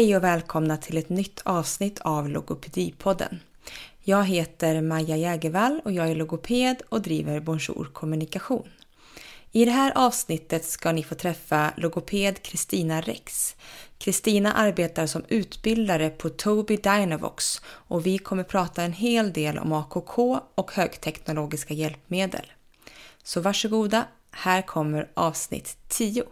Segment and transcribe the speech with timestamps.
[0.00, 3.40] Hej och välkomna till ett nytt avsnitt av Logopedipodden.
[4.02, 8.68] Jag heter Maja Jägervall och jag är logoped och driver Bonjour Kommunikation.
[9.52, 13.56] I det här avsnittet ska ni få träffa logoped Kristina Rex.
[13.98, 19.72] Kristina arbetar som utbildare på Tobii Dynavox och vi kommer prata en hel del om
[19.72, 22.52] AKK och högteknologiska hjälpmedel.
[23.22, 26.24] Så varsågoda, här kommer avsnitt 10.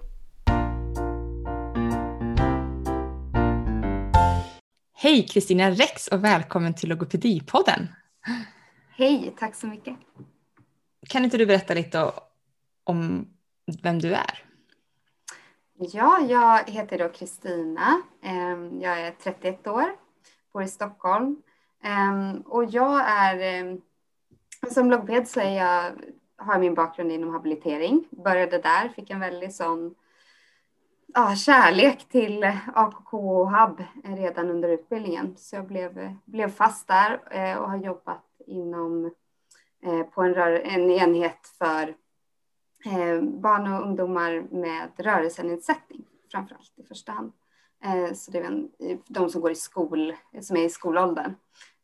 [5.00, 7.88] Hej Kristina Rex och välkommen till Logopedipodden.
[8.90, 9.96] Hej, tack så mycket.
[11.08, 12.12] Kan inte du berätta lite
[12.84, 13.28] om
[13.82, 14.44] vem du är?
[15.78, 18.02] Ja, jag heter då Kristina.
[18.22, 19.86] Ehm, jag är 31 år,
[20.52, 21.42] bor i Stockholm
[21.82, 23.80] ehm, och jag är ehm,
[24.70, 25.92] som logoped så jag,
[26.36, 28.04] har jag min bakgrund inom habilitering.
[28.10, 29.94] Började där, fick en väldigt sån
[31.14, 35.34] ja, kärlek till eh, AKK och HAB redan under utbildningen.
[35.36, 39.14] Så jag blev, blev fast där eh, och har jobbat inom
[39.82, 41.94] eh, på en, rör, en enhet för
[43.22, 47.32] barn och ungdomar med rörelsenedsättning framför allt i första hand.
[48.14, 48.70] Så det är en,
[49.08, 51.34] de som går i skol, som är i skolåldern.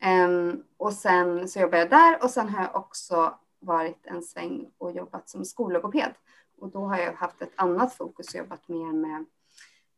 [0.00, 4.70] Ehm, och sen så jobbar jag där och sen har jag också varit en sväng
[4.78, 6.12] och jobbat som skollogoped
[6.60, 9.24] och då har jag haft ett annat fokus och jobbat mer med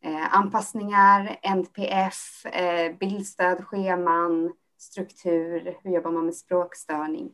[0.00, 7.30] eh, anpassningar, NPF, eh, bildstöd, scheman, struktur, hur jobbar man med språkstörning.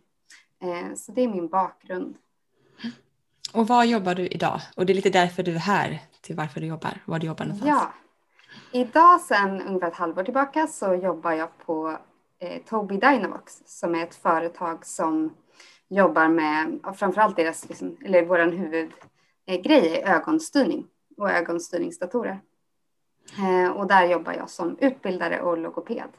[0.62, 2.16] Eh, så det är min bakgrund.
[3.54, 4.60] Och vad jobbar du idag?
[4.76, 7.44] Och det är lite därför du är här, till varför du jobbar, var du jobbar
[7.44, 7.70] någonstans.
[7.70, 7.92] Ja,
[8.72, 11.98] idag sedan ungefär ett halvår tillbaka så jobbar jag på
[12.38, 15.36] eh, Tobii Dynavox som är ett företag som
[15.88, 18.90] jobbar med framförallt deras, liksom, eller vår huvud
[19.46, 20.86] grej är ögonstyrning
[21.16, 22.40] och ögonstyrningsdatorer.
[23.38, 26.10] Eh, och där jobbar jag som utbildare och logoped.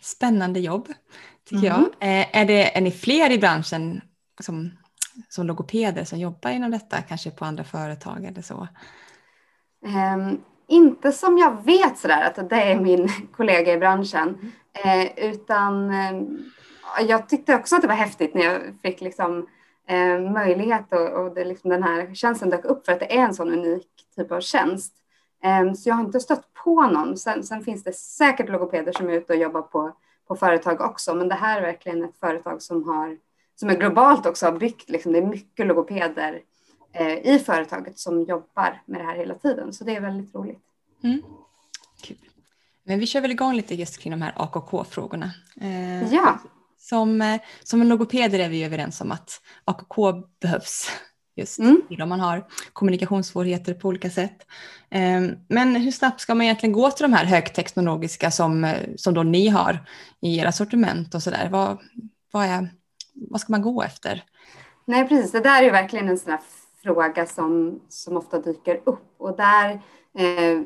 [0.00, 0.88] Spännande jobb
[1.44, 1.88] tycker mm.
[2.00, 2.08] jag.
[2.08, 4.00] Eh, är, det, är ni fler i branschen
[4.40, 4.70] som,
[5.28, 8.68] som logopeder som jobbar inom detta, kanske på andra företag eller så?
[10.14, 14.52] Um, inte som jag vet sådär att det är min kollega i branschen,
[14.84, 15.08] mm.
[15.16, 15.92] utan
[17.08, 19.46] jag tyckte också att det var häftigt när jag fick liksom
[19.86, 23.22] eh, möjlighet och, och det, liksom den här tjänsten dök upp för att det är
[23.22, 23.86] en sån unik
[24.16, 24.94] typ av tjänst.
[25.44, 27.16] Eh, så jag har inte stött på någon.
[27.16, 29.92] Sen, sen, finns det säkert logopeder som är ute och jobbar på,
[30.28, 33.16] på företag också, men det här är verkligen ett företag som, har,
[33.56, 36.42] som är globalt också har byggt, liksom, det är mycket logopeder
[36.92, 40.60] eh, i företaget som jobbar med det här hela tiden, så det är väldigt roligt.
[41.02, 41.22] Mm.
[42.02, 42.16] Kul.
[42.84, 45.30] Men vi kör väl igång lite just kring de här AKK-frågorna.
[45.60, 46.38] Eh, ja.
[46.88, 50.90] Som, eh, som logopeder är vi överens om att AKK behövs
[51.36, 51.82] just mm.
[52.02, 54.46] om man har kommunikationssvårigheter på olika sätt.
[54.90, 59.14] Ehm, men hur snabbt ska man egentligen gå till de här högteknologiska som, eh, som
[59.14, 59.86] då ni har
[60.20, 61.48] i era sortiment och sådär?
[61.50, 61.78] Vad,
[62.32, 62.68] vad,
[63.14, 64.24] vad ska man gå efter?
[64.84, 65.32] Nej, precis.
[65.32, 66.40] Det där är ju verkligen en sån här
[66.82, 69.70] fråga som, som ofta dyker upp och där
[70.18, 70.60] eh,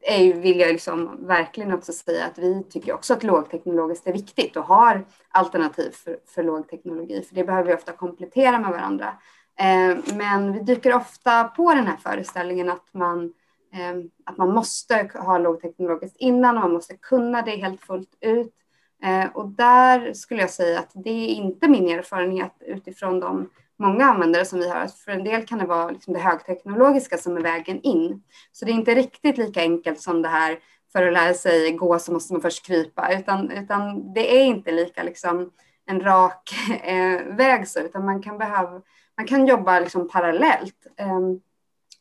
[0.00, 4.56] är, vill jag liksom verkligen också säga att vi tycker också att lågteknologiskt är viktigt
[4.56, 9.14] och har alternativ för, för lågteknologi, för det behöver vi ofta komplettera med varandra.
[9.58, 13.32] Eh, men vi dyker ofta på den här föreställningen att man,
[13.72, 18.54] eh, att man måste ha lågteknologiskt innan och man måste kunna det helt fullt ut.
[19.02, 24.04] Eh, och där skulle jag säga att det är inte min erfarenhet utifrån de många
[24.04, 24.86] användare som vi har.
[24.86, 28.22] För en del kan det vara liksom det högteknologiska som är vägen in.
[28.52, 30.58] Så det är inte riktigt lika enkelt som det här
[30.92, 34.72] för att lära sig gå så måste man först krypa, utan, utan det är inte
[34.72, 35.50] lika liksom
[35.86, 36.50] en rak
[36.82, 38.82] eh, väg så, utan man kan behöva,
[39.16, 40.86] man kan jobba liksom parallellt.
[40.96, 41.20] Eh,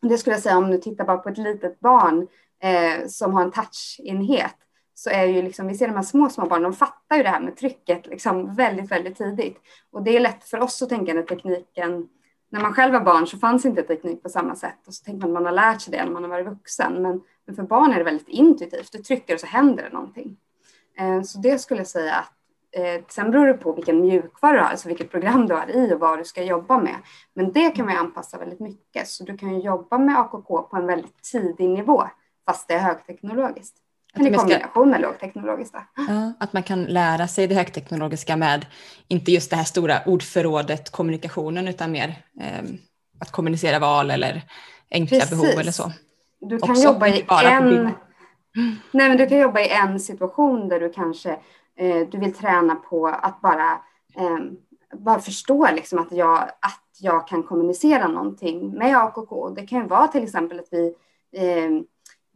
[0.01, 2.27] det skulle jag säga om du tittar bara på ett litet barn
[2.63, 4.55] eh, som har en touchenhet
[4.97, 7.29] så är ju liksom, vi ser de här små, små barnen, de fattar ju det
[7.29, 9.57] här med trycket liksom väldigt, väldigt tidigt.
[9.91, 12.07] Och det är lätt för oss att tänka när tekniken,
[12.49, 15.27] när man själv var barn så fanns inte teknik på samma sätt och så tänker
[15.27, 17.01] man att man har lärt sig det när man har varit vuxen.
[17.01, 20.37] Men, men för barn är det väldigt intuitivt, du trycker och så händer det någonting.
[20.97, 22.33] Eh, så det skulle jag säga att
[22.71, 25.93] eh, sen beror det på vilken mjukvara du har, alltså vilket program du har i
[25.93, 26.95] och vad du ska jobba med.
[27.33, 30.61] Men det kan man ju anpassa väldigt mycket, så du kan ju jobba med AKK
[30.61, 32.03] på en väldigt tidig nivå,
[32.45, 33.83] fast det är högteknologiskt.
[34.17, 35.75] Men i kombination med lågteknologiskt.
[36.07, 38.65] Ja, att man kan lära sig det högteknologiska med,
[39.07, 42.63] inte just det här stora ordförrådet kommunikationen, utan mer eh,
[43.19, 44.41] att kommunicera val eller
[44.91, 45.29] enkla Precis.
[45.29, 45.91] behov eller så.
[46.39, 47.91] Du kan Också, jobba i en...
[48.91, 51.29] Nej, men du kan jobba i en situation där du kanske
[51.77, 53.71] eh, du vill träna på att bara,
[54.15, 54.39] eh,
[54.93, 59.49] bara förstå liksom att, jag, att jag kan kommunicera någonting med AKK.
[59.49, 60.93] Det kan ju vara till exempel att vi
[61.35, 61.69] eh,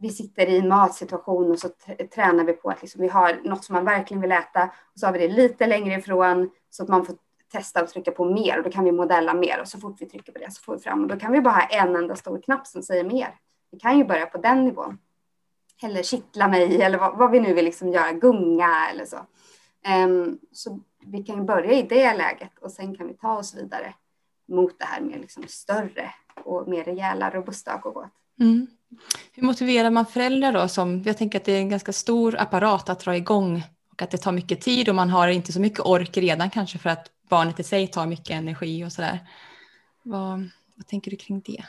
[0.02, 1.68] vi sitter i en matsituation och så
[2.14, 5.06] tränar vi på att liksom vi har något som man verkligen vill äta och så
[5.06, 7.16] har vi det lite längre ifrån så att man får
[7.52, 10.06] testa att trycka på mer och då kan vi modella mer och så fort vi
[10.06, 12.16] trycker på det så får vi fram och då kan vi bara ha en enda
[12.16, 13.34] stor knapp som säger mer.
[13.70, 14.98] Vi kan ju börja på den nivån.
[15.82, 19.16] Eller kittla mig eller vad, vad vi nu vill liksom göra, gunga eller så.
[20.06, 23.54] Um, så vi kan ju börja i det läget och sen kan vi ta oss
[23.54, 23.94] vidare
[24.48, 26.10] mot det här med liksom större
[26.44, 28.04] och mer rejäla, robusta AKK.
[28.40, 28.66] Mm.
[29.32, 30.68] Hur motiverar man föräldrar då?
[30.68, 33.62] Som, jag tänker att det är en ganska stor apparat att dra igång
[33.92, 36.78] och att det tar mycket tid och man har inte så mycket ork redan kanske
[36.78, 39.18] för att barnet i sig tar mycket energi och sådär.
[40.02, 41.64] Vad, vad tänker du kring det?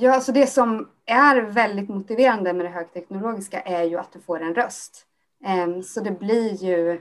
[0.00, 4.42] Ja, alltså det som är väldigt motiverande med det högteknologiska är ju att du får
[4.42, 5.04] en röst.
[5.44, 7.00] Ehm, så det blir ju,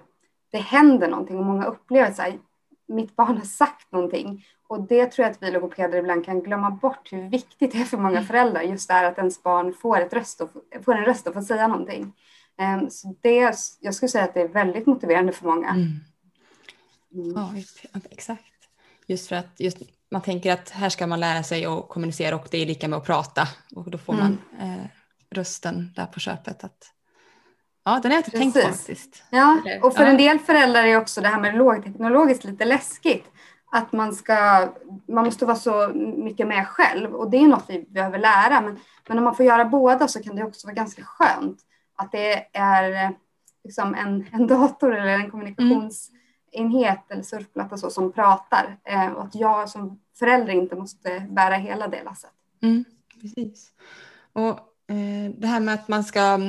[0.51, 2.15] det händer någonting och många upplever att
[2.87, 4.45] mitt barn har sagt någonting.
[4.67, 7.83] Och det tror jag att vi logopeder ibland kan glömma bort hur viktigt det är
[7.83, 8.61] för många föräldrar.
[8.61, 10.49] Just det här att ens barn får, ett röst och,
[10.85, 12.13] får en röst och får säga någonting.
[12.57, 15.69] Ehm, så det, jag skulle säga att det är väldigt motiverande för många.
[15.69, 15.99] Mm.
[17.13, 17.33] Mm.
[17.35, 18.43] Ja, exakt.
[19.07, 19.77] Just för att just,
[20.11, 22.97] man tänker att här ska man lära sig att kommunicera och det är lika med
[22.97, 24.79] att prata och då får man mm.
[24.79, 24.85] eh,
[25.29, 26.63] rösten där på köpet.
[26.63, 26.93] Att,
[27.87, 28.53] ja, den har jag inte Precis.
[28.53, 29.23] tänkt på faktiskt.
[29.29, 30.09] Ja, och för ja.
[30.09, 33.25] en del föräldrar är också det här med lågteknologiskt lite läskigt.
[33.71, 34.67] Att man ska,
[35.07, 38.61] man måste vara så mycket med själv och det är något vi behöver lära.
[38.61, 41.59] Men, men om man får göra båda så kan det också vara ganska skönt
[41.95, 43.13] att det är
[43.63, 46.17] liksom en, en dator eller en kommunikations mm
[47.09, 51.87] eller surfplatta så som pratar eh, och att jag som förälder inte måste bära hela
[51.87, 52.31] det lasset.
[52.61, 52.85] Mm,
[53.21, 53.71] precis.
[54.33, 54.49] Och
[54.89, 56.39] eh, det här med att man ska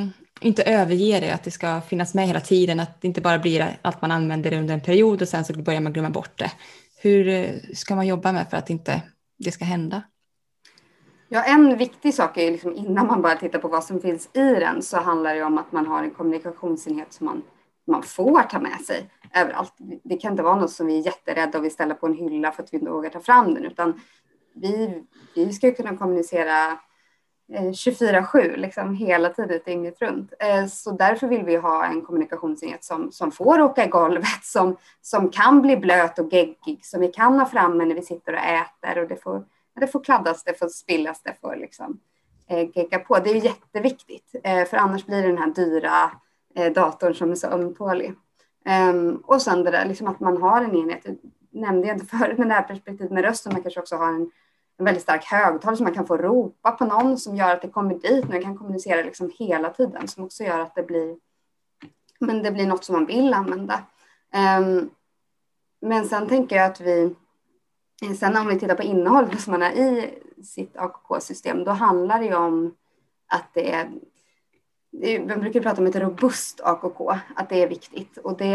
[0.40, 3.78] inte överge det, att det ska finnas med hela tiden, att det inte bara blir
[3.82, 6.52] att man använder det under en period och sen så börjar man glömma bort det.
[7.00, 9.02] Hur eh, ska man jobba med för att inte
[9.38, 10.02] det ska hända?
[11.28, 14.28] Ja, en viktig sak är ju liksom innan man bara tittar på vad som finns
[14.32, 17.42] i den så handlar det om att man har en kommunikationsenhet som man
[17.88, 19.74] man får ta med sig överallt.
[20.04, 22.52] Det kan inte vara något som vi är jätterädda och vill ställa på en hylla
[22.52, 24.00] för att vi inte vågar ta fram den, utan
[24.54, 25.04] vi,
[25.34, 26.78] vi ska kunna kommunicera
[27.52, 30.32] Eh, 24-7, liksom hela tiden dygnet runt.
[30.38, 34.76] Eh, så därför vill vi ha en kommunikationsenhet som, som får åka i golvet, som,
[35.00, 38.38] som kan bli blöt och geggig, som vi kan ha framme när vi sitter och
[38.38, 39.44] äter och det får,
[39.80, 42.00] det får kladdas, det får spillas, det får liksom
[42.48, 43.18] eh, gegga på.
[43.18, 46.10] Det är jätteviktigt, för annars blir det den här dyra
[46.74, 48.14] datorn som är så ömtålig.
[48.64, 51.06] Ehm, och sen det där liksom att man har en enhet,
[51.50, 54.30] nämnde jag inte förut, men det här perspektivet med rösten, man kanske också har en,
[54.78, 57.68] en väldigt stark högtalare som man kan få ropa på någon som gör att det
[57.68, 61.16] kommer dit, man kan kommunicera liksom hela tiden som också gör att det blir,
[62.18, 63.84] men det blir något som man vill använda.
[64.60, 64.90] Um,
[65.80, 67.14] men sen tänker jag att vi,
[68.18, 72.26] sen om vi tittar på innehållet som man är i sitt AKK-system, då handlar det
[72.26, 72.74] ju om
[73.26, 73.90] att det är
[75.26, 78.18] man brukar prata om ett robust AKK, att det är viktigt.
[78.18, 78.46] Och det,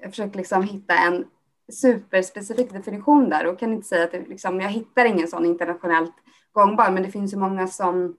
[0.00, 1.24] jag försöker liksom hitta en
[1.72, 6.14] superspecifik definition där och kan inte säga att det, liksom, jag hittar ingen sån internationellt
[6.52, 8.16] gångbar, men det finns ju många som,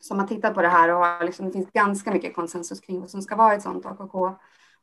[0.00, 3.00] som har tittat på det här och har, liksom, det finns ganska mycket konsensus kring
[3.00, 4.34] vad som ska vara ett sånt AKK.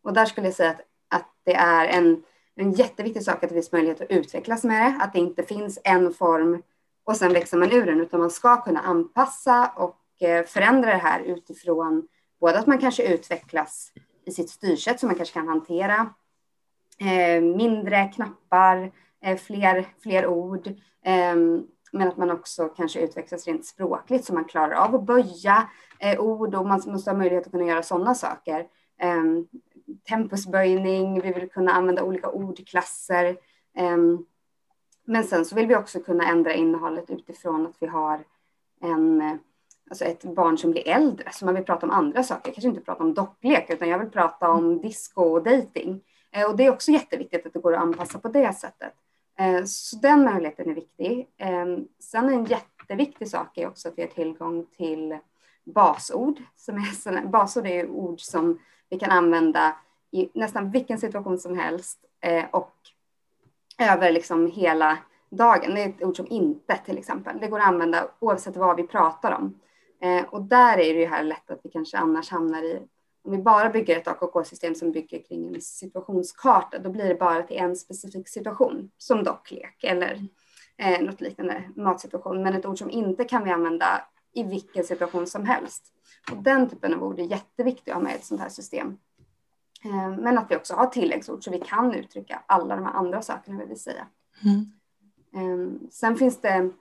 [0.02, 2.24] Och där skulle jag säga att, att det är en,
[2.56, 5.80] en jätteviktig sak att det finns möjlighet att utvecklas med det, att det inte finns
[5.84, 6.62] en form
[7.04, 10.98] och sen växer man ur den, utan man ska kunna anpassa och eh, förändra det
[10.98, 12.08] här utifrån
[12.40, 13.92] både att man kanske utvecklas
[14.25, 16.13] i sitt styrsätt som man kanske kan hantera
[17.01, 18.91] Eh, mindre knappar,
[19.22, 20.70] eh, fler, fler ord,
[21.03, 25.70] ehm, men att man också kanske utvecklas rent språkligt så man klarar av att böja
[26.00, 28.68] eh, ord och man måste ha möjlighet att kunna göra sådana saker.
[29.00, 29.48] Ehm,
[30.10, 33.38] tempusböjning, vi vill kunna använda olika ordklasser.
[33.75, 34.25] Ehm,
[35.06, 38.24] men sen så vill vi också kunna ändra innehållet utifrån att vi har
[38.82, 39.39] en
[39.89, 42.82] alltså ett barn som blir äldre, så man vill prata om andra saker, kanske inte
[42.82, 46.01] prata om docklek, utan jag vill prata om disco och dating.
[46.32, 48.94] Eh, och det är också jätteviktigt att det går att anpassa på det sättet.
[49.40, 51.30] Eh, så den möjligheten är viktig.
[51.38, 55.18] Ehm, sen en jätteviktig sak är också att vi har tillgång till
[55.64, 56.42] basord.
[56.56, 58.60] Som är, basord är ord som
[58.90, 59.78] vi kan använda
[60.12, 62.74] i nästan vilken situation som helst eh, och
[63.78, 64.98] över liksom hela
[65.30, 65.76] dagen.
[65.76, 67.40] Det är ett ord som inte till exempel.
[67.40, 69.60] Det går att använda oavsett vad vi pratar om.
[70.30, 72.88] Och där är det ju här lätt att vi kanske annars hamnar i,
[73.30, 77.44] om vi bara bygger ett AKK-system som bygger kring en situationskarta, då blir det bara
[77.44, 80.28] till en specifik situation, som docklek eller
[80.78, 82.44] eh, något liknande matsituation.
[82.44, 84.02] Men ett ord som inte kan vi använda
[84.34, 85.84] i vilken situation som helst.
[86.32, 88.98] Och den typen av ord är jätteviktigt att ha med i ett sånt här system.
[89.86, 93.22] Eh, men att vi också har tilläggsord så vi kan uttrycka alla de här andra
[93.22, 94.08] sakerna vi vill säga.
[94.44, 94.66] Mm.
[95.36, 96.72] Eh, sen finns det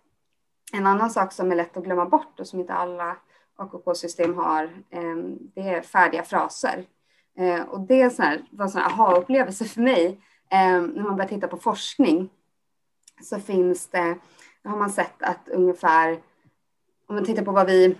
[0.72, 3.16] en annan sak som är lätt att glömma bort och som inte alla
[3.58, 5.16] AKK-system har, eh,
[5.54, 6.84] det är färdiga fraser.
[7.38, 11.28] Eh, och det så här, var en sån aha-upplevelse för mig eh, när man börjar
[11.28, 12.30] titta på forskning.
[13.22, 14.16] Så finns det,
[14.64, 16.12] har man sett att ungefär,
[17.06, 17.96] om man tittar på vad vi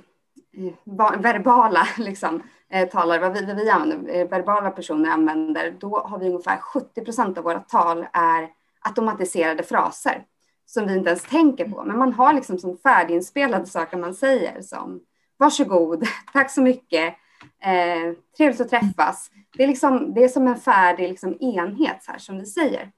[0.57, 5.99] eh, verbala liksom, eh, talar, vad vi, vad vi använder, eh, verbala personer använder, då
[5.99, 8.49] har vi ungefär 70 procent av våra tal är
[8.81, 10.25] automatiserade fraser
[10.67, 11.85] som vi inte ens tänker på.
[11.85, 15.01] Men man har liksom som färdiginspelade saker man säger som
[15.39, 17.15] varsågod, tack så mycket,
[17.63, 19.31] eh, trevligt att träffas.
[19.57, 22.93] Det är, liksom, det är som en färdig liksom enhet här som vi säger.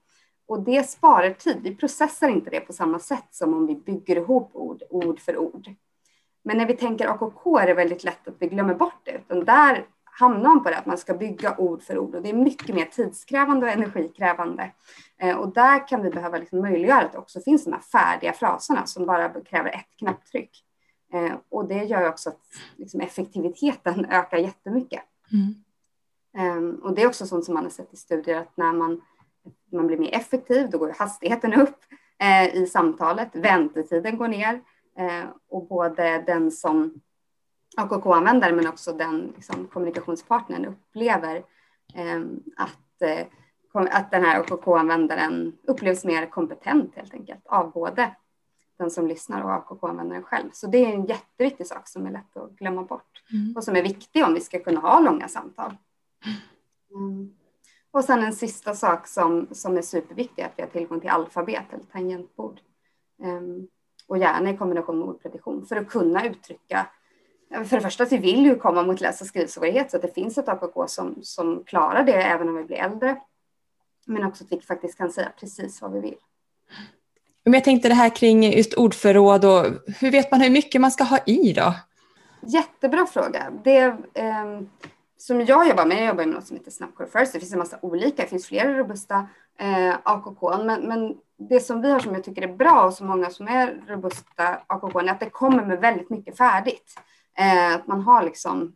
[0.46, 1.56] Och det sparar tid.
[1.62, 5.36] Vi processar inte det på samma sätt som om vi bygger ihop ord, ord för
[5.36, 5.68] ord.
[6.44, 9.12] Men när vi tänker AKK är det väldigt lätt att vi glömmer bort det.
[9.12, 12.30] Utan där hamnar man på det att man ska bygga ord för ord och det
[12.30, 14.72] är mycket mer tidskrävande och energikrävande.
[15.18, 18.32] Eh, och där kan vi behöva liksom möjliggöra att det också finns de här färdiga
[18.32, 20.64] fraserna som bara kräver ett knapptryck.
[21.12, 22.40] Eh, och det gör också att
[22.76, 25.02] liksom, effektiviteten ökar jättemycket.
[25.32, 25.54] Mm.
[26.32, 29.00] Um, och det är också sånt som man har sett i studier att när man,
[29.72, 31.78] man blir mer effektiv, då går hastigheten upp
[32.18, 34.60] eh, i samtalet, väntetiden går ner
[34.98, 37.00] eh, och både den som
[37.76, 41.36] AKK-användare men också den liksom, kommunikationspartnern upplever
[41.94, 42.20] eh,
[42.56, 43.02] att,
[43.90, 48.14] att den här AKK-användaren upplevs mer kompetent helt enkelt av både
[48.80, 50.50] den som lyssnar och AKK-användaren själv.
[50.52, 53.56] Så det är en jätteviktig sak som är lätt att glömma bort mm.
[53.56, 55.76] och som är viktig om vi ska kunna ha långa samtal.
[56.94, 57.34] Mm.
[57.90, 61.72] Och sen en sista sak som, som är superviktig, att vi har tillgång till alfabet
[61.72, 62.60] eller tangentbord.
[63.22, 63.68] Um,
[64.06, 66.86] och gärna i kombination med ordpredition för att kunna uttrycka
[67.50, 70.14] för det första att vi vill ju komma mot läs och skrivsvårighet så att det
[70.14, 73.20] finns ett AKK som, som klarar det även om vi blir äldre.
[74.06, 76.16] Men också att vi faktiskt kan säga precis vad vi vill.
[77.44, 79.66] Men jag tänkte det här kring just ordförråd och
[80.00, 81.74] hur vet man hur mycket man ska ha i då?
[82.42, 83.52] Jättebra fråga.
[83.64, 83.78] Det
[84.14, 84.60] eh,
[85.16, 87.32] som jag jobbar med, jag jobbar med något som heter Snapcore First.
[87.32, 89.26] Det finns en massa olika, det finns flera robusta
[89.58, 90.64] eh, AKK.
[90.64, 91.16] Men, men
[91.48, 94.60] det som vi har som jag tycker är bra och så många som är robusta
[94.66, 96.94] AKK är att det kommer med väldigt mycket färdigt.
[97.38, 98.72] Eh, att man har liksom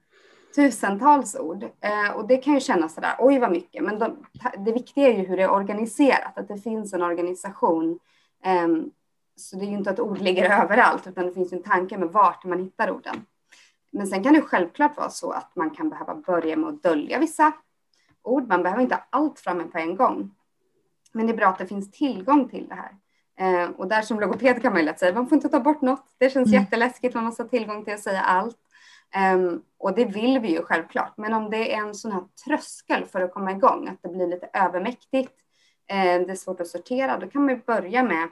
[0.55, 1.63] tusentals ord.
[1.63, 3.85] Eh, och det kan ju kännas sådär, oj vad mycket.
[3.85, 4.27] Men de,
[4.65, 7.99] det viktiga är ju hur det är organiserat, att det finns en organisation
[9.37, 12.09] så det är ju inte att ord ligger överallt, utan det finns en tanke med
[12.09, 13.27] vart man hittar orden.
[13.91, 17.19] Men sen kan det självklart vara så att man kan behöva börja med att dölja
[17.19, 17.53] vissa
[18.23, 18.49] ord.
[18.49, 20.31] Man behöver inte ha allt framme på en gång.
[21.13, 22.95] Men det är bra att det finns tillgång till det här.
[23.37, 25.83] Eh, och där som logoped kan man ju lätt säga, man får inte ta bort
[25.83, 26.15] något.
[26.19, 26.63] Det känns mm.
[26.63, 28.59] jätteläskigt, man måste ha tillgång till att säga allt.
[29.35, 31.13] Um, och det vill vi ju självklart.
[31.17, 34.27] Men om det är en sån här tröskel för att komma igång, att det blir
[34.27, 35.33] lite övermäktigt,
[35.87, 38.29] det är svårt att sortera, då kan man börja med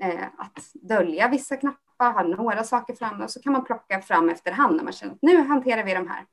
[0.00, 4.28] eh, att dölja vissa knappar, ha några saker framme och så kan man plocka fram
[4.28, 6.26] efterhand när man känner att nu hanterar vi de här.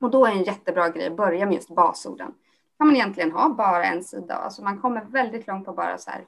[0.00, 2.26] Och då är en jättebra grej att börja med just basorden.
[2.28, 5.98] Då kan man egentligen ha bara en sida, alltså man kommer väldigt långt på bara
[5.98, 6.24] så här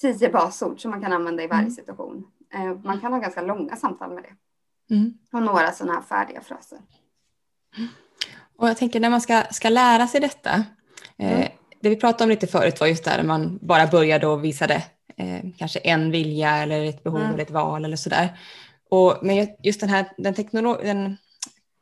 [0.00, 1.72] tio basord som man kan använda i varje mm.
[1.72, 2.26] situation.
[2.54, 4.34] Eh, man kan ha ganska långa samtal med det.
[4.94, 5.18] Mm.
[5.32, 6.78] Och några sådana här färdiga fraser.
[8.56, 10.64] Och jag tänker när man ska, ska lära sig detta,
[11.16, 11.48] mm
[11.80, 14.74] det vi pratade om lite förut var just där man bara började och visade
[15.16, 17.32] eh, kanske en vilja eller ett behov mm.
[17.32, 18.38] eller ett val eller sådär.
[18.90, 21.16] Och, men just den här den, teknolo- den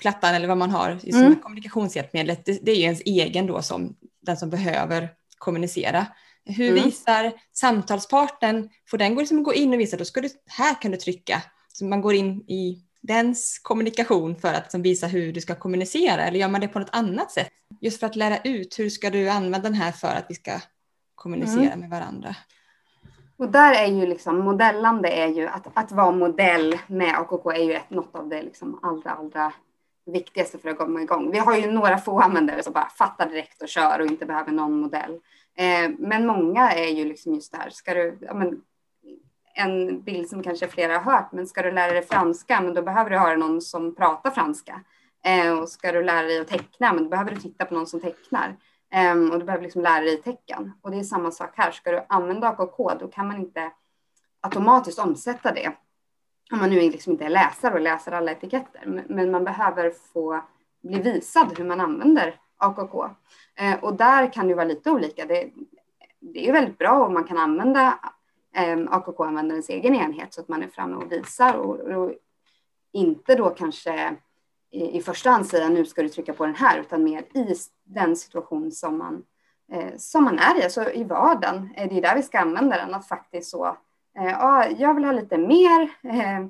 [0.01, 1.37] plattan eller vad man har, just mm.
[1.37, 6.07] kommunikationshjälpmedlet, det, det, är ju ens egen då som den som behöver kommunicera.
[6.45, 6.85] Hur mm.
[6.85, 10.91] visar samtalspartnern, får den gå, liksom gå in och visa, då ska du, här kan
[10.91, 11.43] du trycka.
[11.73, 16.23] Så man går in i dens kommunikation för att liksom visa hur du ska kommunicera
[16.23, 17.49] eller gör man det på något annat sätt?
[17.81, 20.53] Just för att lära ut hur ska du använda den här för att vi ska
[21.15, 21.81] kommunicera mm.
[21.81, 22.37] med varandra.
[23.39, 27.65] Och där är ju liksom modellande är ju att, att vara modell med AKK är
[27.65, 29.53] ju ett, något av det liksom allra, allra
[30.07, 31.31] viktigaste för att komma igång.
[31.31, 34.53] Vi har ju några få användare som bara fattar direkt och kör och inte behöver
[34.53, 35.21] någon modell.
[35.57, 38.61] Eh, men många är ju liksom just där, ska du, ja, men,
[39.59, 42.83] en bild som kanske flera har hört, men ska du lära dig franska, men då
[42.83, 44.81] behöver du höra någon som pratar franska.
[45.25, 47.87] Eh, och ska du lära dig att teckna, men då behöver du titta på någon
[47.87, 48.57] som tecknar.
[48.93, 50.73] Eh, och du behöver liksom lära dig tecken.
[50.83, 53.71] Och det är samma sak här, ska du använda AKK, då kan man inte
[54.41, 55.73] automatiskt omsätta det.
[56.53, 60.45] Om man nu liksom inte är läsare och läser alla etiketter, men man behöver få
[60.83, 63.05] bli visad hur man använder AKK.
[63.55, 65.27] Eh, och där kan det vara lite olika.
[65.27, 65.51] Det,
[66.21, 67.99] det är väldigt bra om man kan använda
[68.89, 72.13] AKK-användarens egen enhet så att man är framme och visar och, och
[72.93, 74.17] inte då kanske
[74.71, 77.55] i, i, första hand säga nu ska du trycka på den här utan mer i
[77.85, 79.25] den situation som man,
[79.73, 81.71] eh, som man är i, alltså i vardagen.
[81.77, 83.67] Eh, det är där vi ska använda den, att faktiskt så,
[84.19, 86.47] eh, ja, jag vill ha lite mer eh,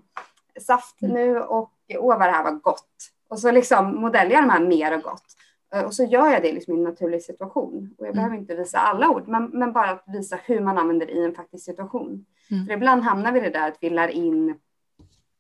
[0.60, 1.14] saft mm.
[1.14, 3.12] nu och åh vad det här var gott.
[3.28, 5.36] Och så liksom modellerar jag de här mer och gott.
[5.76, 7.95] Eh, och så gör jag det liksom i en naturlig situation.
[7.99, 8.16] Och jag mm.
[8.16, 11.25] behöver inte visa alla ord, men, men bara att visa hur man använder det i
[11.25, 12.26] en faktisk situation.
[12.50, 12.66] Mm.
[12.66, 14.54] För ibland hamnar vi i det där att vi lär in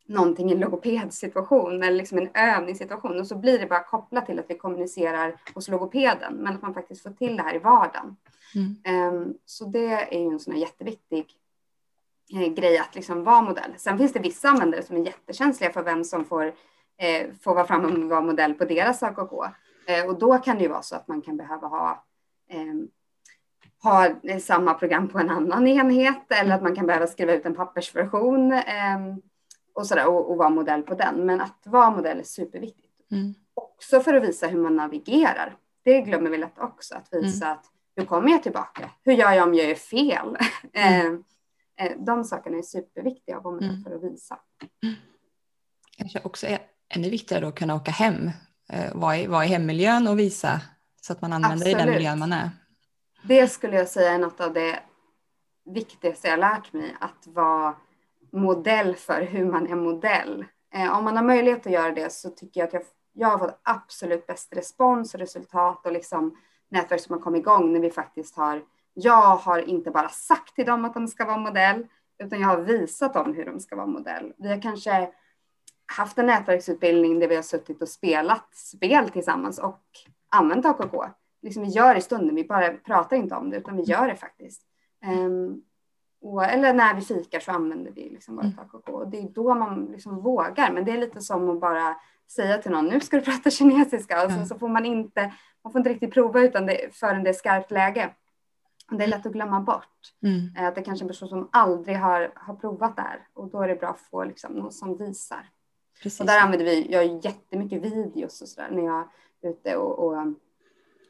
[0.06, 4.38] någonting i en logopedsituation eller liksom en övningssituation och så blir det bara kopplat till
[4.38, 8.16] att vi kommunicerar hos logopeden men att man faktiskt får till det här i vardagen.
[8.54, 9.14] Mm.
[9.14, 11.26] Um, så det är ju en sån här jätteviktig
[12.34, 13.74] eh, grej att liksom vara modell.
[13.76, 16.44] Sen finns det vissa användare som är jättekänsliga för vem som får,
[16.98, 19.44] eh, får vara framme och vara modell på deras AKK.
[19.44, 19.50] Eh,
[20.08, 22.04] och då kan det ju vara så att man kan behöva ha
[22.50, 22.88] ehm,
[23.82, 24.08] ha
[24.40, 28.52] samma program på en annan enhet eller att man kan behöva skriva ut en pappersversion.
[28.52, 29.22] Um,
[29.76, 31.26] och, sådär, och, och vara modell på den.
[31.26, 33.10] Men att vara modell är superviktigt.
[33.10, 33.34] Mm.
[33.54, 35.56] Också för att visa hur man navigerar.
[35.82, 37.58] Det glömmer vi lätt också, att visa mm.
[37.58, 37.64] att
[37.96, 38.90] hur kommer jag tillbaka?
[39.04, 40.36] Hur gör jag om jag gör fel?
[40.72, 41.24] Mm.
[41.78, 44.38] Eh, eh, de sakerna är superviktiga att vara med för att visa.
[45.96, 48.32] Kanske också är ännu viktigare att kunna åka hem, eh,
[48.94, 50.60] vara i, vara i hemmiljön och visa
[51.00, 51.76] så att man använder Absolut.
[51.76, 52.50] i den miljön man är.
[53.22, 54.78] Det skulle jag säga är något av det
[55.64, 57.74] viktigaste jag lärt mig, att vara
[58.32, 60.44] modell för hur man är modell.
[60.74, 62.82] Eh, om man har möjlighet att göra det så tycker jag att jag,
[63.12, 66.36] jag har fått absolut bäst respons och resultat och liksom
[66.68, 68.62] nätverk som har kommit igång när vi faktiskt har,
[68.94, 71.86] jag har inte bara sagt till dem att de ska vara modell,
[72.18, 74.32] utan jag har visat dem hur de ska vara modell.
[74.38, 75.10] Vi har kanske
[75.86, 79.82] haft en nätverksutbildning där vi har suttit och spelat spel tillsammans och
[80.28, 81.04] använt AKK.
[81.42, 84.08] Liksom vi gör det i stunden, vi bara pratar inte om det, utan vi gör
[84.08, 84.62] det faktiskt.
[85.06, 85.62] Um,
[86.20, 89.00] och, eller när vi fikar så använder vi liksom AKK mm.
[89.00, 90.72] och det är då man liksom vågar.
[90.72, 91.96] Men det är lite som att bara
[92.30, 95.32] säga till någon nu ska du prata kinesiska och så, så får man inte,
[95.64, 98.10] man får inte riktigt prova utan det, förrän det är skarpt läge.
[98.90, 100.12] Det är lätt att glömma bort.
[100.22, 100.56] Mm.
[100.56, 103.50] Eh, att det kanske är en person som aldrig har, har provat det här och
[103.50, 105.50] då är det bra att få liksom någon som visar.
[106.02, 106.20] Precis.
[106.20, 109.08] Och där använder vi, jag gör jättemycket videos och sådär när jag
[109.42, 110.26] är ute och, och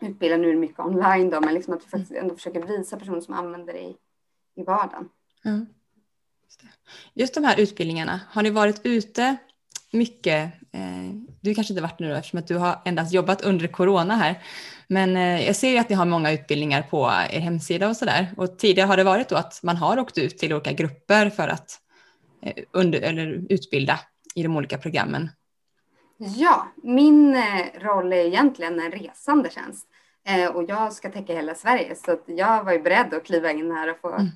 [0.01, 3.35] utbildar nu mycket online då men liksom att vi faktiskt ändå försöker visa personer som
[3.35, 3.96] använder det i
[4.57, 5.09] i vardagen.
[5.44, 5.66] Mm.
[6.44, 6.62] Just,
[7.14, 9.37] Just de här utbildningarna, har ni varit ute
[9.92, 10.53] mycket?
[10.72, 14.16] Eh, du kanske inte varit nu då, eftersom att du har endast jobbat under corona
[14.16, 14.42] här.
[14.88, 18.35] Men eh, jag ser ju att ni har många utbildningar på er hemsida och sådär.
[18.37, 21.49] Och tidigare har det varit då att man har åkt ut till olika grupper för
[21.49, 21.81] att
[22.42, 24.01] eh, under, eller utbilda
[24.37, 25.29] i de olika programmen.
[26.16, 29.88] Ja, min eh, roll är egentligen en resande tjänst
[30.29, 33.72] eh, och jag ska täcka hela Sverige så jag var ju beredd att kliva in
[33.72, 34.27] här och få mm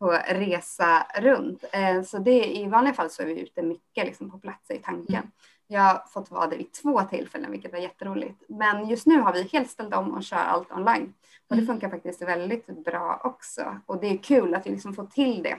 [0.00, 1.64] få resa runt.
[1.72, 4.78] Eh, så det, i vanliga fall så är vi ute mycket liksom på plats i
[4.78, 5.14] tanken.
[5.14, 5.30] Mm.
[5.66, 8.42] Jag har fått vara det vid två tillfällen, vilket var jätteroligt.
[8.48, 11.14] Men just nu har vi helt ställt om och kör allt online.
[11.48, 11.66] Och det mm.
[11.66, 13.80] funkar faktiskt väldigt bra också.
[13.86, 15.56] Och det är kul att vi liksom får till det.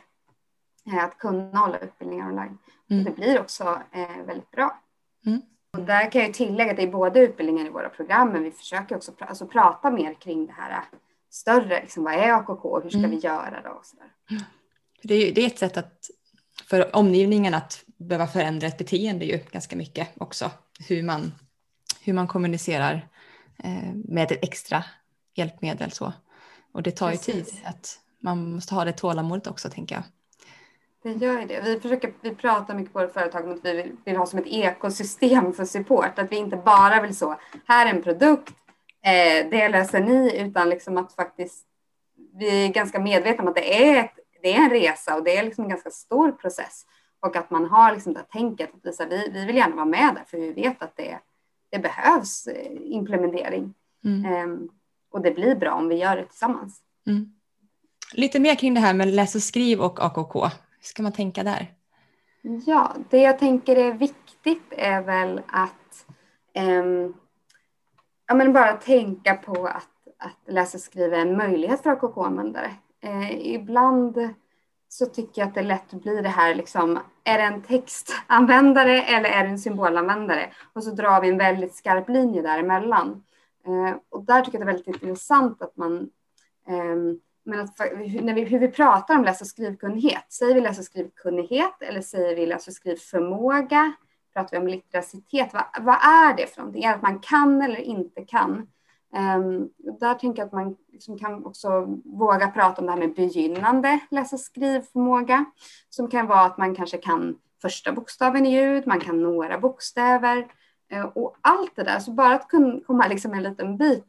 [0.87, 2.57] Eh, att kunna hålla utbildningar online.
[2.89, 2.99] Mm.
[2.99, 4.81] Och det blir också eh, väldigt bra.
[5.25, 5.41] Mm.
[5.77, 8.51] Och där kan jag tillägga att det är både utbildningar i våra program, men vi
[8.51, 10.83] försöker också pr alltså prata mer kring det här
[11.29, 11.81] större.
[11.81, 12.79] Liksom, vad är AKK?
[12.79, 13.11] Hur ska mm.
[13.11, 13.69] vi göra då?
[13.69, 13.97] Och så.
[15.03, 16.09] Det, är, det är ett sätt att,
[16.69, 20.51] för omgivningen att behöva förändra ett beteende ju ganska mycket också.
[20.89, 21.31] Hur man,
[22.01, 23.09] hur man kommunicerar
[23.63, 24.83] eh, med ett extra
[25.35, 25.91] hjälpmedel.
[25.91, 26.13] Så.
[26.71, 27.35] Och det tar Precis.
[27.35, 27.61] ju tid.
[27.65, 30.03] Att man måste ha det tålamodet också tänker jag.
[31.03, 31.61] Det gör det.
[31.61, 34.39] Vi, försöker, vi pratar mycket på våra företag om att vi vill, vill ha som
[34.39, 36.19] ett ekosystem för support.
[36.19, 37.35] Att vi inte bara vill så,
[37.65, 38.53] här är en produkt,
[39.03, 41.65] eh, det löser ni, utan liksom att faktiskt
[42.33, 45.37] vi är ganska medvetna om att det är, ett, det är en resa och det
[45.37, 46.85] är liksom en ganska stor process
[47.19, 50.15] och att man har liksom det tänket att visa, vi, vi vill gärna vara med
[50.15, 51.19] där för vi vet att det,
[51.69, 53.73] det behövs eh, implementering.
[54.03, 54.25] Mm.
[54.25, 54.69] Eh,
[55.11, 56.81] och det blir bra om vi gör det tillsammans.
[57.07, 57.33] Mm.
[58.13, 60.47] Lite mer kring det här med läs och skriv och AKK.
[60.81, 61.73] Hur ska man tänka där?
[62.65, 66.05] Ja, det jag tänker är viktigt är väl att
[66.55, 67.13] um,
[68.27, 72.71] ja, men bara tänka på att, att läsa och skriva är en möjlighet för AKK-användare.
[73.01, 74.17] Eh, ibland
[74.87, 79.29] så tycker jag att det lätt blir det här liksom, är det en textanvändare eller
[79.29, 80.51] är det en symbolanvändare?
[80.73, 83.23] Och så drar vi en väldigt skarp linje däremellan.
[83.65, 86.09] Eh, och där tycker jag det är väldigt intressant att man
[86.67, 86.95] eh,
[87.43, 87.79] men att,
[88.21, 92.01] när vi, hur vi pratar om läs och skrivkunnighet, säger vi läs och skrivkunnighet eller
[92.01, 93.93] säger vi läs och skrivförmåga?
[94.33, 95.53] pratar vi om litteracitet.
[95.53, 96.83] Vad, vad är det för någonting?
[96.83, 98.67] Är det att man kan eller inte kan?
[99.37, 103.15] Um, där tänker jag att man liksom kan också våga prata om det här med
[103.15, 105.45] begynnande läs och skrivförmåga
[105.89, 110.37] som kan vara att man kanske kan första bokstaven i ljud, man kan några bokstäver
[110.93, 111.99] uh, och allt det där.
[111.99, 114.07] Så bara att kunna komma liksom en liten bit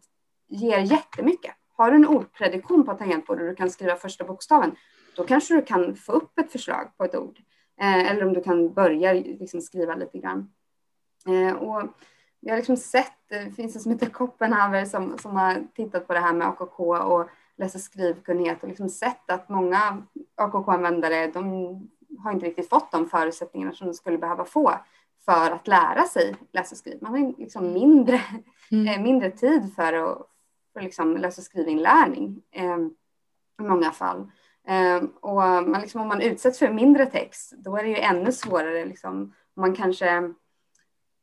[0.49, 1.55] ger jättemycket.
[1.83, 4.77] Har du en ordprediktion på tangentbordet och du kan skriva första bokstaven,
[5.17, 7.39] då kanske du kan få upp ett förslag på ett ord.
[7.81, 10.53] Eh, eller om du kan börja liksom skriva lite grann.
[11.27, 11.83] Eh, och
[12.41, 16.13] vi har liksom sett, det finns en som heter Koppenhaver som, som har tittat på
[16.13, 20.03] det här med AKK och läs och skrivkunnighet och liksom sett att många
[20.35, 21.43] AKK-användare de
[22.19, 24.73] har inte riktigt fått de förutsättningarna som de skulle behöva få
[25.25, 26.99] för att lära sig läsa och skriva.
[27.01, 28.21] Man har liksom mindre,
[28.71, 28.87] mm.
[28.87, 30.29] Eh, mindre tid för att
[30.73, 32.79] för liksom läsa och skrivinlärning eh,
[33.61, 34.31] i många fall.
[34.67, 35.37] Eh, och
[35.69, 38.85] man liksom, om man utsätts för mindre text då är det ju ännu svårare.
[38.85, 40.33] Liksom, man kanske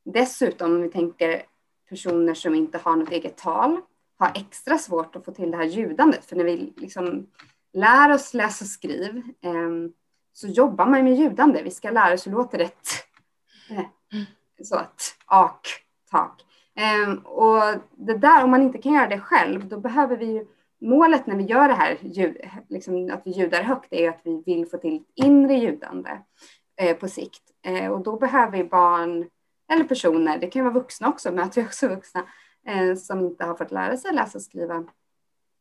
[0.05, 1.43] dessutom, om vi tänker
[1.89, 3.81] personer som inte har något eget tal,
[4.17, 6.25] har extra svårt att få till det här ljudandet.
[6.25, 7.27] För när vi liksom
[7.73, 9.69] lär oss läsa och skriv eh,
[10.33, 11.63] så jobbar man med ljudande.
[11.63, 12.88] Vi ska lära oss hur låter rätt.
[13.69, 13.85] Eh,
[14.63, 15.67] så att ak,
[16.12, 16.45] tak.
[16.75, 20.45] Ehm, och det där, om man inte kan göra det själv, då behöver vi ju
[20.82, 21.97] Målet när vi gör det här,
[22.69, 26.10] liksom att vi ljudar högt, är att vi vill få till inre ljudande
[26.82, 27.43] eh, på sikt.
[27.62, 29.29] Eh, och då behöver vi barn
[29.71, 32.25] eller personer, det kan vara vuxna också, möter vi också vuxna,
[32.67, 34.84] eh, som inte har fått lära sig läsa och skriva.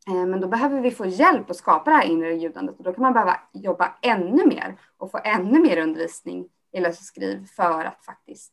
[0.06, 3.02] Men då behöver vi få hjälp att skapa det här inre ljudandet och då kan
[3.02, 7.84] man behöva jobba ännu mer och få ännu mer undervisning i läs och skriv för
[7.84, 8.52] att faktiskt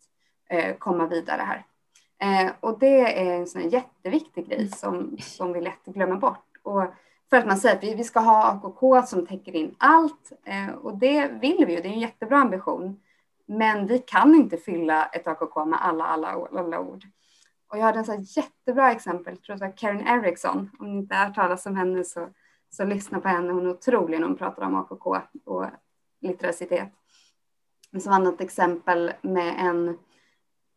[0.80, 1.66] komma vidare här.
[2.60, 6.46] Och det är en sån jätteviktig grej som, som vi lätt glömmer bort.
[6.64, 6.84] Och
[7.30, 10.32] för att man säger att vi, vi ska ha AKK som täcker in allt
[10.82, 13.00] och det vill vi ju, det är en jättebra ambition.
[13.46, 17.06] Men vi kan inte fylla ett AKK med alla, alla, alla ord.
[17.68, 20.70] Och jag hade en så jättebra exempel, jag tror det var Karen Eriksson.
[20.80, 22.30] Om ni inte har hört talas om henne så,
[22.70, 23.54] så lyssna på henne.
[23.54, 25.66] Hon är otrolig när hon pratar om AKK och
[26.22, 26.90] litteracitet.
[28.00, 29.98] Som var ett exempel med en,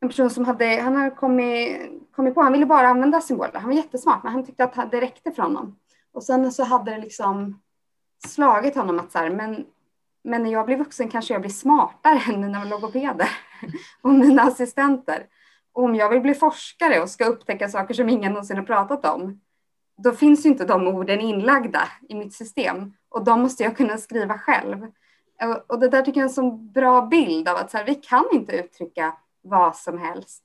[0.01, 1.81] en person som hade, han hade kommit,
[2.13, 3.55] kommit på, han ville bara använda symboler.
[3.55, 5.77] Han var jättesmart men han tyckte att det räckte för honom.
[6.13, 7.61] Och sen så hade det liksom
[8.27, 9.67] slagit honom att så här, men
[10.29, 13.29] men när jag blir vuxen kanske jag blir smartare än mina logopeder
[14.03, 15.27] och mina assistenter.
[15.73, 19.07] Och om jag vill bli forskare och ska upptäcka saker som ingen någonsin har pratat
[19.07, 19.41] om,
[19.97, 23.99] då finns ju inte de orden inlagda i mitt system och de måste jag kunna
[23.99, 24.87] skriva själv.
[25.67, 27.95] Och det där tycker jag är en så bra bild av att så här, vi
[27.95, 29.17] kan inte uttrycka
[29.49, 30.45] vad som helst.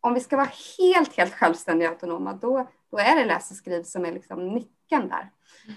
[0.00, 3.56] Om vi ska vara helt, helt självständiga och autonoma, då, då är det läs och
[3.56, 5.30] skriv som är liksom nyckeln där.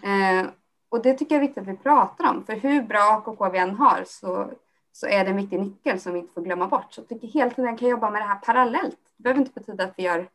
[0.04, 0.48] Eh,
[0.90, 3.58] och det tycker jag är viktigt att vi pratar om, för hur bra AKK vi
[3.58, 4.52] än har så,
[4.92, 6.94] så är det en viktig nyckel som vi inte får glömma bort.
[6.94, 9.00] Så jag tycker hela tiden kan jobba med det här parallellt.
[9.18, 10.30] Det behöver inte betyda att vi gör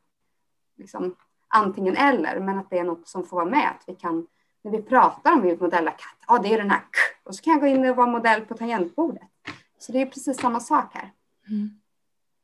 [0.77, 1.17] liksom,
[1.49, 3.71] antingen eller, men att det är något som får vara med.
[3.71, 4.27] Att vi kan,
[4.63, 7.61] när vi pratar om modellakatt, ja det är den här k, och så kan jag
[7.61, 9.29] gå in och vara modell på tangentbordet.
[9.79, 11.13] Så det är precis samma sak här.
[11.49, 11.80] Mm.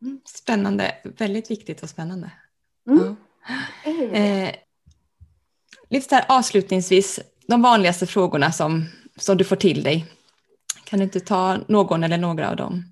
[0.03, 0.21] Mm.
[0.25, 2.31] Spännande, väldigt viktigt och spännande.
[2.89, 3.17] Mm.
[3.85, 4.17] Ja.
[4.19, 4.55] Eh,
[5.91, 8.85] lite där avslutningsvis, de vanligaste frågorna som,
[9.17, 10.07] som du får till dig.
[10.85, 12.85] Kan du inte ta någon eller några av dem?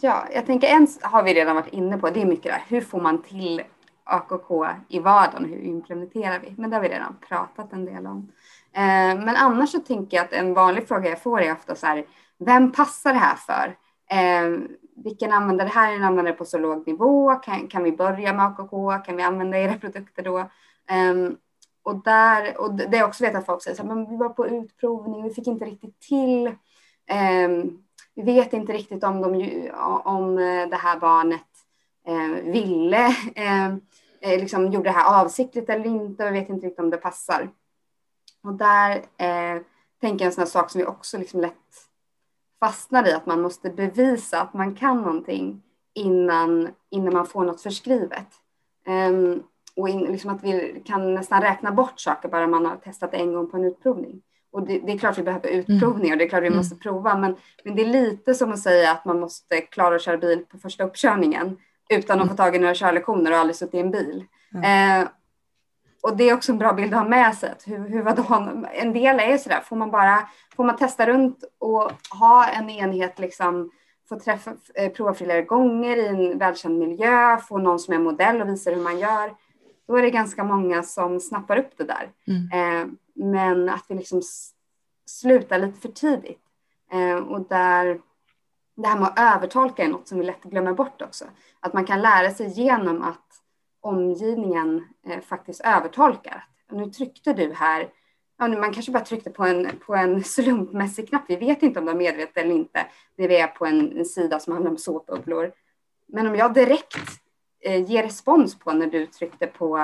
[0.00, 2.10] Ja, jag tänker en har vi redan varit inne på.
[2.10, 2.64] Det är mycket där.
[2.68, 3.62] Hur får man till
[4.04, 5.44] AKK i vardagen?
[5.44, 6.54] Hur implementerar vi?
[6.56, 8.32] Men det har vi redan pratat en del om.
[8.72, 11.86] Eh, men annars så tänker jag att en vanlig fråga jag får är ofta så
[11.86, 12.04] här.
[12.38, 13.76] Vem passar det här för?
[14.10, 14.60] Eh,
[15.04, 17.34] vilken användare, det här är en användare på så låg nivå.
[17.34, 18.98] Kan, kan vi börja med AKK?
[18.98, 20.38] Kan vi använda era produkter då?
[21.10, 21.36] Um,
[21.82, 24.28] och, där, och det är också vet att folk säger så här, men vi var
[24.28, 26.46] på utprovning, vi fick inte riktigt till.
[27.46, 27.82] um,
[28.14, 29.70] vi vet inte riktigt om, de,
[30.04, 31.46] om eh, det här barnet
[32.06, 33.80] um, ville, ehm,
[34.20, 36.24] eh, liksom gjorde det här avsiktligt eller inte.
[36.24, 37.50] Vi vet inte riktigt om det passar.
[38.42, 39.62] Och där eh,
[40.00, 41.89] tänker jag en sån här sak som vi också liksom lätt
[42.60, 45.62] fastnar i, att man måste bevisa att man kan någonting
[45.94, 48.26] innan, innan man får något förskrivet.
[48.88, 49.42] Um,
[49.76, 53.32] och in, liksom att vi kan nästan räkna bort saker bara man har testat en
[53.32, 54.22] gång på en utprovning.
[54.52, 55.60] Och det, det är klart vi behöver mm.
[55.60, 56.56] utprovning och det är klart vi mm.
[56.56, 60.02] måste prova men, men det är lite som att säga att man måste klara att
[60.02, 61.56] köra bil på första uppkörningen
[61.90, 62.28] utan att mm.
[62.28, 64.24] få tag i några körlektioner och aldrig suttit i en bil.
[64.54, 65.02] Mm.
[65.02, 65.08] Eh,
[66.02, 67.54] och det är också en bra bild att ha med sig.
[67.64, 68.48] Hur, hur vadå?
[68.72, 73.18] En del är sådär, får man bara får man testa runt och ha en enhet
[73.18, 73.70] liksom
[74.08, 78.40] få träffa, eh, prova flera gånger i en välkänd miljö, få någon som är modell
[78.40, 79.30] och visar hur man gör
[79.90, 82.10] då är det ganska många som snappar upp det där.
[82.26, 82.50] Mm.
[82.52, 84.22] Eh, men att vi liksom
[85.06, 86.42] slutar lite för tidigt.
[86.92, 88.00] Eh, och där
[88.76, 91.24] det här med att övertolka är något som vi lätt glömmer bort också.
[91.60, 93.26] Att man kan lära sig genom att
[93.80, 96.44] omgivningen eh, faktiskt övertolkar.
[96.72, 97.88] Nu tryckte du här,
[98.38, 101.24] ja, man kanske bara tryckte på en, på en slumpmässig knapp.
[101.28, 104.04] Vi vet inte om de är medvetna eller inte när vi är på en, en
[104.04, 105.52] sida som handlar om såpbubblor.
[106.06, 106.96] Men om jag direkt
[107.60, 109.78] eh, ge respons på när du tryckte på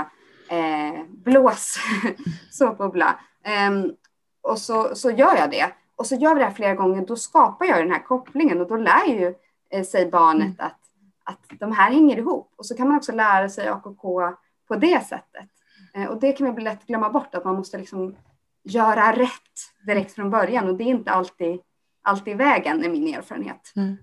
[0.49, 1.79] eh, blås
[2.51, 3.21] såpbubbla.
[3.69, 3.97] Um,
[4.43, 5.73] och så, så gör jag det.
[5.97, 8.69] Och så gör vi det här flera gånger, då skapar jag den här kopplingen och
[8.69, 9.35] då lär ju
[9.71, 10.57] eh, sig barnet mm.
[10.59, 10.81] att,
[11.27, 12.55] att de här hänger ihop.
[12.57, 14.21] Och så kan man också lära sig AKK
[14.69, 15.49] på det sättet.
[15.95, 18.17] Eh, och det kan vi lätt glömma bort, att man måste liksom
[18.65, 21.61] göra rätt direkt från början och det är inte alltid,
[22.03, 23.73] alltid vägen är min erfarenhet.
[23.77, 23.97] Mm.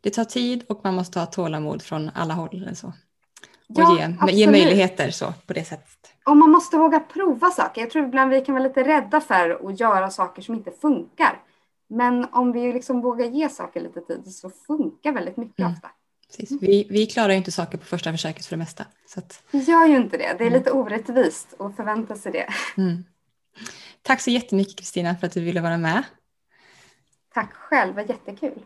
[0.00, 2.70] Det tar tid och man måste ha tålamod från alla håll.
[2.74, 2.86] Så.
[2.86, 2.94] Och
[3.66, 6.12] ja, ge, ge möjligheter så, på det sättet.
[6.24, 7.80] Och man måste våga prova saker.
[7.80, 11.42] Jag tror ibland vi kan vara lite rädda för att göra saker som inte funkar.
[11.88, 15.72] Men om vi liksom vågar ge saker lite tid så funkar väldigt mycket mm.
[15.72, 15.90] ofta.
[16.36, 16.62] Precis.
[16.62, 18.84] Vi, vi klarar ju inte saker på första försöket för det mesta.
[19.06, 19.42] Så att...
[19.50, 20.34] Vi gör ju inte det.
[20.38, 20.52] Det är mm.
[20.52, 22.48] lite orättvist att förvänta sig det.
[22.76, 23.04] Mm.
[24.02, 26.02] Tack så jättemycket Kristina för att du ville vara med.
[27.34, 28.64] Tack själv, det var jättekul.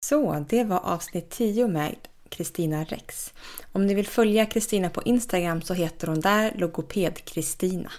[0.00, 1.96] Så, det var avsnitt 10 med
[2.28, 3.34] Kristina Rex.
[3.72, 7.90] Om ni vill följa Kristina på Instagram så heter hon där logoped-kristina.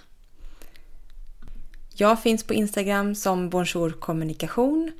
[1.94, 4.92] Jag finns på Instagram som Bonjour kommunikation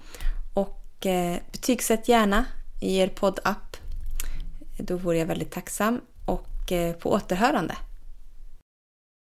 [0.55, 2.45] och eh, betygsätt gärna
[2.81, 3.77] i er poddapp.
[4.79, 7.77] Då vore jag väldigt tacksam och eh, på återhörande.